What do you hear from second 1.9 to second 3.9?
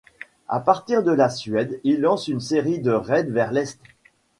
lance une série de raids vers l'est.